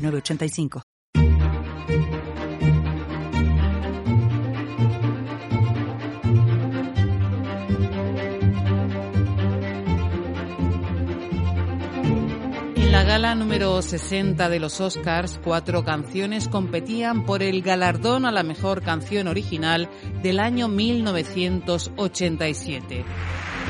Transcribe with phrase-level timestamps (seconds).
[0.00, 0.82] 906985.
[12.76, 18.32] En la gala número 60 de los Oscars, cuatro canciones competían por el galardón a
[18.32, 19.88] la mejor canción original
[20.22, 23.04] del año 1987.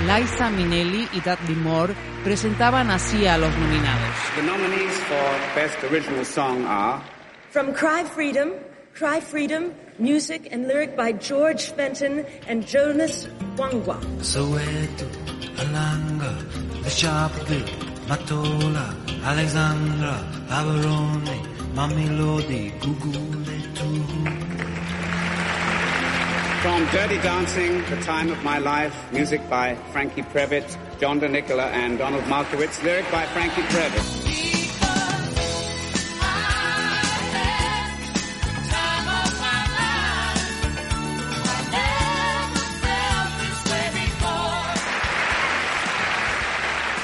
[0.07, 4.15] Liza Minnelli y Dudley Moore presentaban así a los nominados.
[4.35, 7.03] The nominees for Best Original Song are
[7.51, 8.53] From Cry Freedom,
[8.95, 14.01] Cry Freedom, music and lyric by George Fenton and Jonas Wangwa.
[14.21, 15.07] Soweto,
[15.57, 16.39] Alanga,
[16.83, 17.63] The Lecapole,
[18.07, 20.17] Matola, Alexandra,
[20.49, 21.39] Averone,
[21.75, 24.50] Mamelodi, Guguletu.
[26.63, 31.97] From Dirty Dancing, The Time of My Life, music by Frankie Previtt, John DeNicola and
[31.97, 34.05] Donald Markowitz, lyric by Frankie Previtt.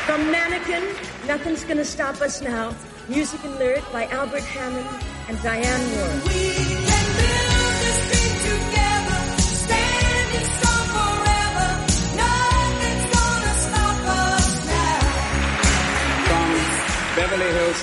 [0.05, 0.85] From Mannequin,
[1.27, 2.75] Nothing's Gonna Stop Us Now,
[3.09, 6.56] music and lyric by Albert Hammond and Diane Warren.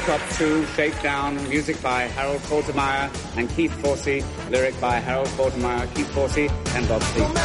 [0.06, 5.94] Beverly Cop 2, Shakedown, music by Harold Faltermeyer and Keith Forsey, lyric by Harold Faltermeyer,
[5.96, 7.40] Keith Forsey and Bob Stevens.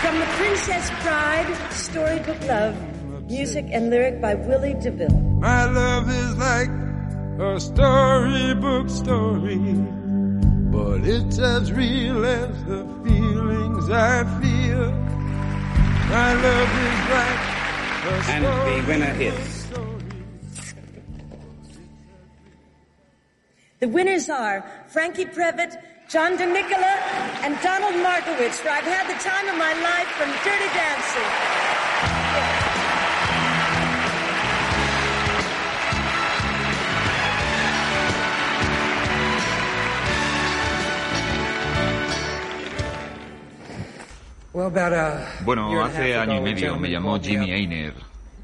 [0.00, 5.20] From The Princess Bride, Storybook Love, music and lyric by Willie DeVille.
[5.40, 6.70] My love is like
[7.40, 9.74] a storybook story,
[10.70, 14.43] but it's as real as the feelings I feel.
[18.28, 19.54] And the winner is
[23.80, 25.76] The winners are Frankie Previtt,
[26.08, 26.94] John DeNicola,
[27.44, 31.83] and Donald Markowitz for I've Had the Time of My Life from Dirty Dancing.
[45.44, 47.94] Bueno, hace año y medio me llamó Jimmy Einer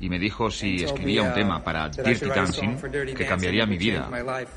[0.01, 2.77] y me dijo si escribía un tema para Dirty Dancing
[3.15, 4.09] que cambiaría mi vida.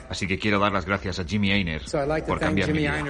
[0.09, 1.83] Así que quiero dar las gracias a Jimmy Einer
[2.25, 3.03] por cambiar mi vida.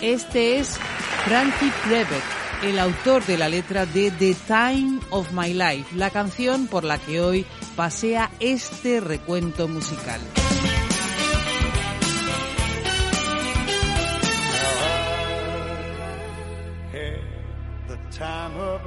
[0.00, 0.78] Este es
[1.24, 2.24] Frankie Previtt,
[2.62, 6.98] el autor de la letra de The Time of My Life, la canción por la
[6.98, 10.20] que hoy pasea este recuento musical.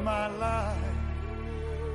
[0.04, 0.78] My life.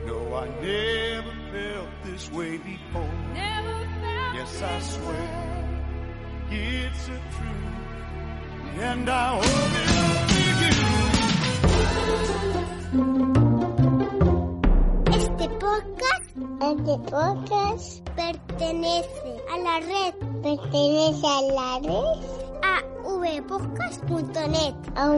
[0.07, 3.11] No, I never felt this way before.
[3.35, 5.67] yes, I swear
[6.51, 10.37] it's a truth, and I it to
[15.17, 16.31] Este podcast,
[16.63, 22.19] este podcast pertenece a la red, pertenece a la red,
[22.63, 25.09] a vpodcast.net, a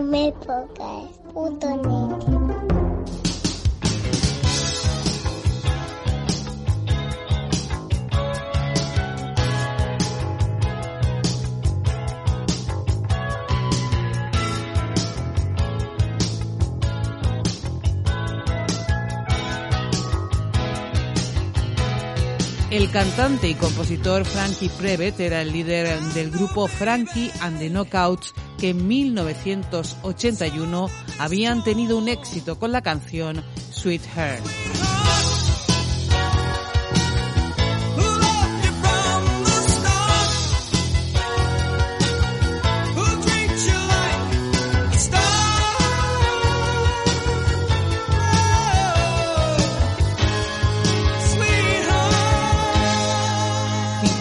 [22.71, 28.35] El cantante y compositor Frankie Previtt era el líder del grupo Frankie and the Knockouts
[28.59, 34.03] que en 1981 habían tenido un éxito con la canción Sweet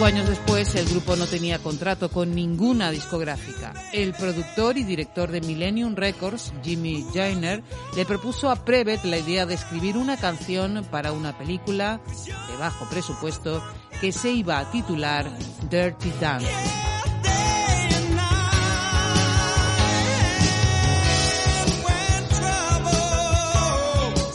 [0.08, 3.74] años después, el grupo no tenía contrato con ninguna discográfica.
[3.92, 7.62] El productor y director de Millennium Records, Jimmy Jainer,
[7.94, 12.88] le propuso a Prevet la idea de escribir una canción para una película de bajo
[12.88, 13.62] presupuesto
[14.00, 15.30] que se iba a titular
[15.68, 16.48] Dirty Dance.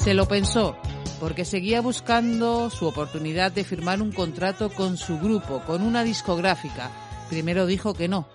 [0.03, 0.77] Se lo pensó,
[1.23, 6.91] porque seguía buscando su oportunidad de firmar un contrato con su grupo, con una discográfica.
[7.29, 8.27] Primero dijo que no,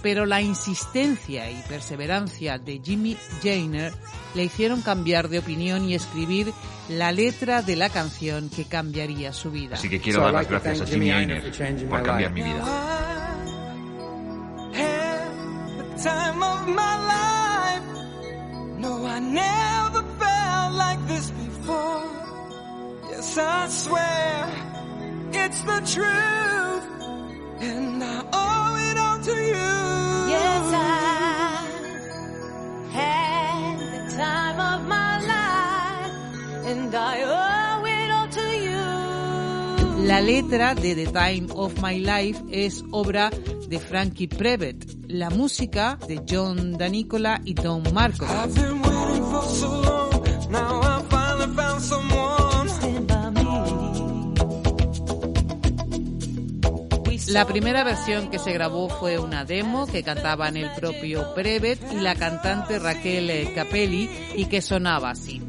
[0.00, 3.92] pero la insistencia y perseverancia de Jimmy Jainer
[4.36, 6.52] le hicieron cambiar de opinión y escribir
[6.88, 9.74] la letra de la canción que cambiaría su vida.
[9.74, 12.62] Así que quiero dar las gracias a Jimmy Jainer por cambiar mi vida.
[23.36, 24.48] Yes, I swear
[25.32, 26.84] it's the truth,
[27.60, 30.30] and I owe it all to you.
[30.30, 31.66] Yes, I
[32.92, 36.12] had the time of my life,
[36.64, 40.06] and I owe it all to you.
[40.06, 43.28] La letra de The Time of My Life es obra
[43.68, 48.24] de Frankie Prevet, la música de John Danicola y Don Marco.
[48.24, 52.25] I've been waiting for so long, now I finally found someone.
[57.28, 61.96] La primera versión que se grabó fue una demo que cantaban el propio Prevet y
[61.96, 65.42] la cantante Raquel Capelli y que sonaba así.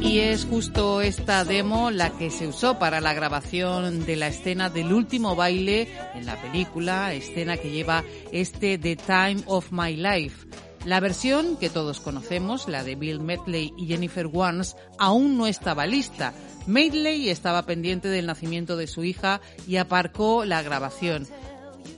[0.00, 4.70] Y es justo esta demo la que se usó para la grabación de la escena
[4.70, 10.46] del último baile en la película, escena que lleva este The Time of My Life.
[10.86, 15.84] La versión que todos conocemos, la de Bill Medley y Jennifer Warnes, aún no estaba
[15.84, 16.32] lista.
[16.68, 21.26] Medley estaba pendiente del nacimiento de su hija y aparcó la grabación.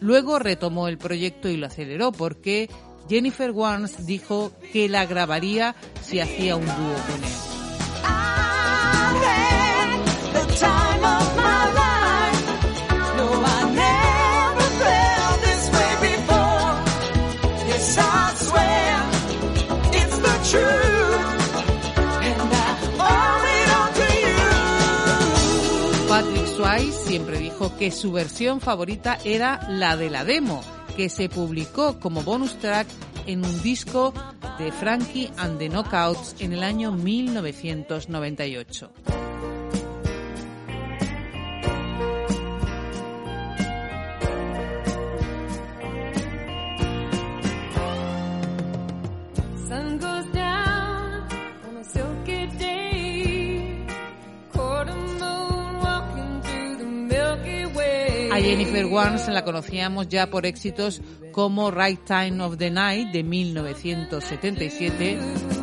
[0.00, 2.70] Luego retomó el proyecto y lo aceleró porque
[3.10, 8.47] Jennifer Warnes dijo que la grabaría si hacía un dúo con él.
[27.48, 30.62] Dijo que su versión favorita era la de la demo,
[30.98, 32.86] que se publicó como bonus track
[33.26, 34.12] en un disco
[34.58, 39.27] de Frankie and the Knockouts en el año 1998.
[58.42, 61.02] Jennifer Warnes la conocíamos ya por éxitos
[61.32, 65.57] como Right Time of the Night de 1977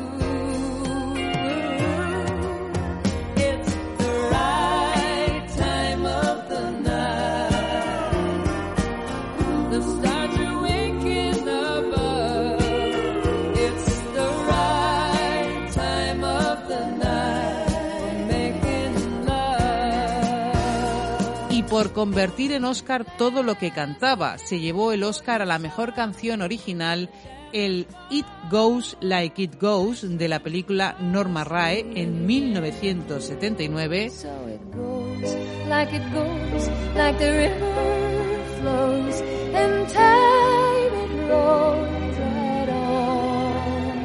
[21.75, 24.37] por convertir en Oscar todo lo que cantaba.
[24.37, 27.09] Se llevó el Oscar a la mejor canción original,
[27.51, 34.61] el It Goes Like It Goes de la película Norma Rae en 1979 So it
[34.73, 35.35] goes
[35.67, 39.21] like it goes, like the river flows,
[39.53, 43.97] and time it rolls right on.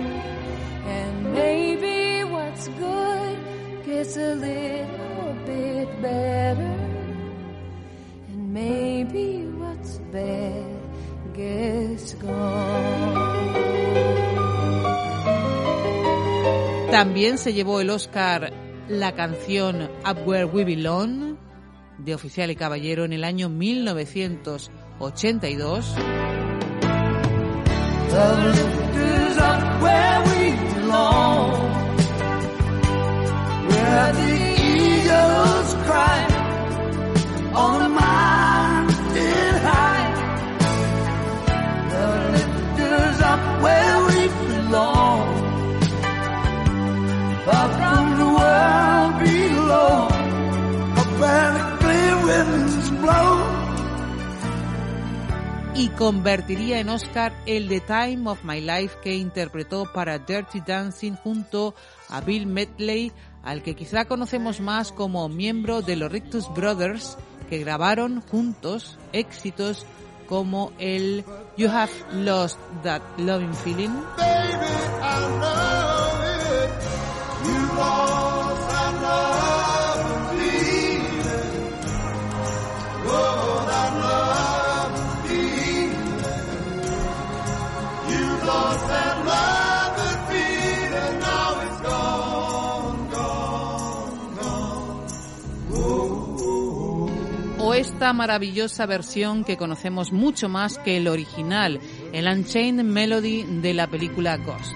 [0.89, 3.39] And maybe what's good
[3.87, 6.80] gets a little bit better,
[8.53, 10.65] maybe what's bad
[11.35, 13.51] gets gone.
[16.91, 18.53] También se llevó el Oscar
[18.89, 21.37] la canción Up Where We Belong
[21.99, 25.95] de Oficial y Caballero en el año 1982.
[28.11, 31.53] is up where we belong,
[33.69, 34.33] where the
[34.75, 36.19] eagles cry
[37.55, 38.40] on the mountain
[55.81, 61.13] y convertiría en Oscar el The Time of My Life que interpretó para Dirty Dancing
[61.13, 61.75] junto
[62.11, 67.17] a Bill Medley, al que quizá conocemos más como miembro de los Rictus Brothers,
[67.49, 69.87] que grabaron juntos éxitos
[70.29, 71.25] como el
[71.57, 73.91] You Have Lost That Loving Feeling.
[97.63, 101.81] O esta maravillosa versión que conocemos mucho más que el original,
[102.13, 104.73] el Unchained Melody de la película Ghost.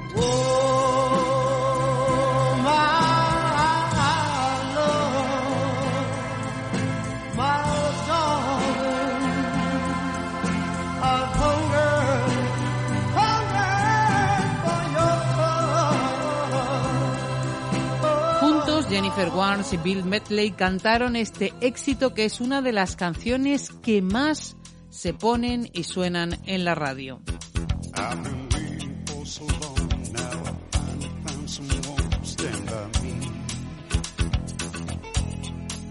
[18.94, 24.00] Jennifer Warnes y Bill Medley cantaron este éxito que es una de las canciones que
[24.02, 24.56] más
[24.88, 27.20] se ponen y suenan en la radio.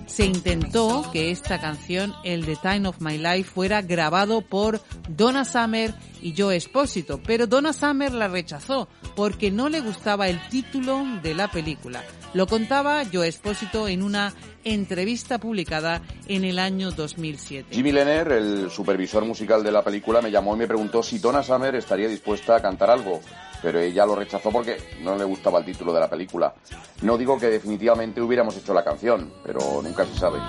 [0.05, 4.79] Se intentó que esta canción, el The Time of My Life, fuera grabado por
[5.09, 10.39] Donna Summer y Joe Espósito, pero Donna Summer la rechazó porque no le gustaba el
[10.49, 12.03] título de la película.
[12.33, 17.67] Lo contaba Joe Espósito en una entrevista publicada en el año 2007.
[17.71, 21.43] Jimmy Lenner, el supervisor musical de la película, me llamó y me preguntó si Donna
[21.43, 23.21] Summer estaría dispuesta a cantar algo,
[23.61, 26.53] pero ella lo rechazó porque no le gustaba el título de la película.
[27.01, 30.39] No digo que definitivamente hubiéramos hecho la canción, pero nunca se sabe.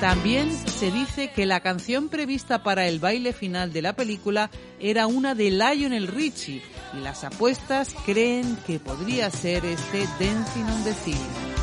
[0.00, 5.06] También se dice que la canción prevista para el baile final de la película era
[5.06, 6.62] una de Lionel Richie
[6.92, 11.55] y las apuestas creen que podría ser este Dancing on the.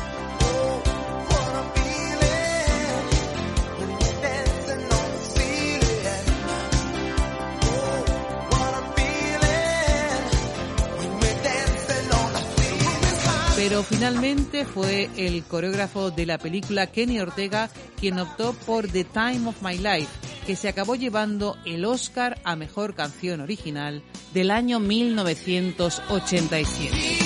[13.66, 19.48] Pero finalmente fue el coreógrafo de la película Kenny Ortega quien optó por The Time
[19.48, 20.10] of My Life,
[20.46, 24.02] que se acabó llevando el Oscar a Mejor Canción Original
[24.34, 27.23] del año 1987.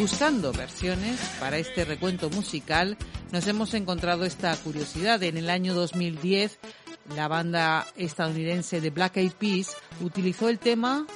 [0.00, 2.96] Buscando versiones para este recuento musical,
[3.32, 5.22] nos hemos encontrado esta curiosidad.
[5.22, 6.58] En el año 2010,
[7.14, 11.06] la banda estadounidense de Black Eyed Peas utilizó el tema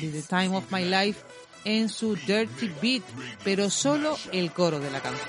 [0.00, 1.20] The Time of My Life
[1.64, 3.04] en su Dirty Beat,
[3.44, 5.28] pero solo el coro de la canción.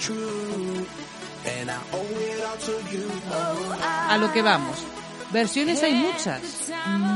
[0.00, 0.86] true.
[4.08, 4.78] A lo que vamos.
[5.32, 6.40] Versiones hay muchas,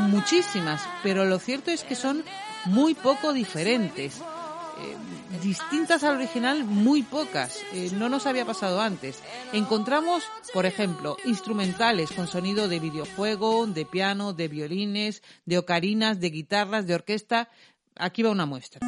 [0.08, 2.24] muchísimas, pero lo cierto es que son
[2.66, 4.18] muy poco diferentes.
[4.18, 4.96] Eh,
[5.42, 7.58] distintas al original, muy pocas.
[7.72, 9.20] Eh, no nos había pasado antes.
[9.52, 16.30] Encontramos, por ejemplo, instrumentales con sonido de videojuego, de piano, de violines, de ocarinas, de
[16.30, 17.48] guitarras, de orquesta.
[17.96, 18.80] Aquí va una muestra.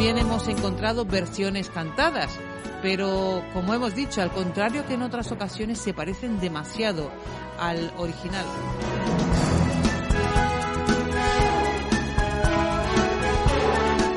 [0.00, 2.30] También hemos encontrado versiones cantadas,
[2.80, 7.10] pero como hemos dicho, al contrario que en otras ocasiones se parecen demasiado
[7.58, 8.46] al original.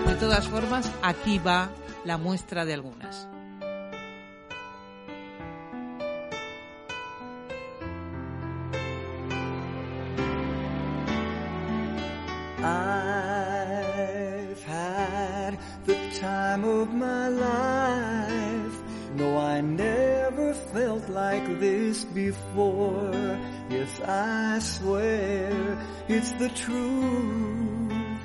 [0.08, 1.70] De todas formas, aquí va
[2.06, 3.28] la muestra de algunas.
[16.84, 18.78] Of my life.
[19.16, 23.40] No, I never felt like this before.
[23.70, 25.52] Yes, I swear
[26.10, 28.24] it's the truth.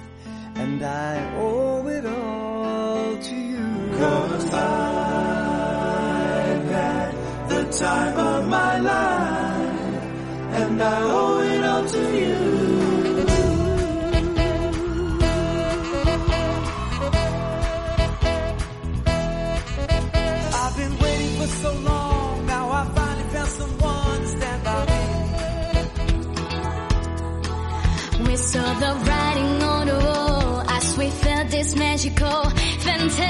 [0.63, 3.69] And I owe it all to you.
[4.03, 5.05] Cause I've
[6.79, 7.11] had
[7.53, 10.03] the time of my life.
[10.61, 12.58] And I owe it all to you.
[28.49, 32.45] Saw the writing on the wall as we felt this magical
[32.81, 33.27] fantasy.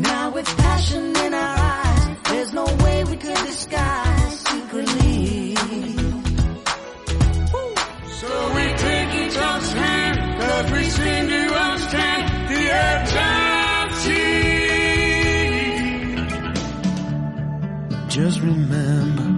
[0.00, 5.54] Now with passion in our eyes, there's no way we could disguise secretly.
[8.20, 14.24] So we take each other's hand, cause we seem to understand the urgency.
[18.08, 19.35] Just remember,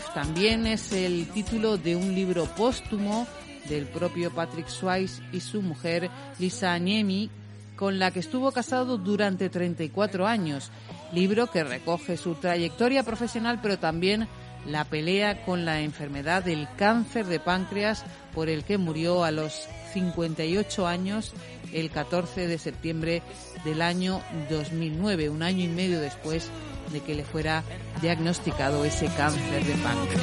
[0.00, 3.26] También es el título de un libro póstumo
[3.68, 7.28] del propio Patrick Swayze y su mujer Lisa Niemi,
[7.76, 10.70] con la que estuvo casado durante 34 años.
[11.12, 14.28] Libro que recoge su trayectoria profesional, pero también
[14.66, 19.68] la pelea con la enfermedad del cáncer de páncreas por el que murió a los
[19.92, 21.34] 58 años
[21.74, 23.22] el 14 de septiembre
[23.64, 26.50] del año 2009, un año y medio después
[26.92, 27.62] de que le fuera
[28.00, 30.22] diagnosticado ese cáncer de páncreas.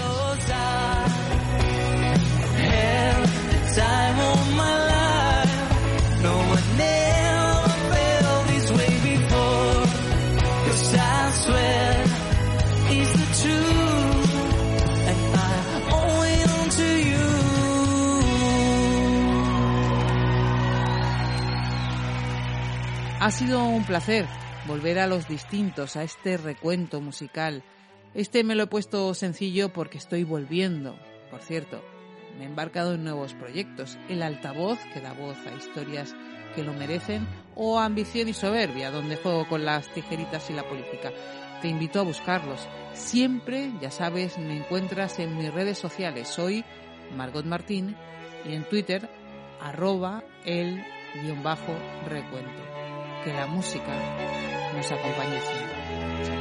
[23.21, 24.25] Ha sido un placer
[24.69, 27.63] volver a los distintos, a este recuento musical.
[28.13, 30.95] Este me lo he puesto sencillo porque estoy volviendo.
[31.32, 31.84] Por cierto,
[32.38, 33.97] me he embarcado en nuevos proyectos.
[34.10, 36.15] El altavoz, que da voz a historias
[36.53, 41.12] que lo merecen, o Ambición y Soberbia, donde juego con las tijeritas y la política.
[41.63, 42.67] Te invito a buscarlos.
[42.93, 46.27] Siempre, ya sabes, me encuentras en mis redes sociales.
[46.27, 46.63] Soy
[47.17, 47.95] Margot Martín
[48.45, 49.10] y en Twitter,
[49.60, 50.84] arroba el
[51.23, 51.43] guion
[52.08, 52.63] recuento.
[53.23, 56.38] Que la música nos acompañe siempre.